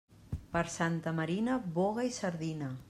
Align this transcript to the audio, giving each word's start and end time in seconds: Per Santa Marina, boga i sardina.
Per 0.55 0.63
Santa 0.77 1.13
Marina, 1.19 1.61
boga 1.79 2.09
i 2.11 2.19
sardina. 2.19 2.77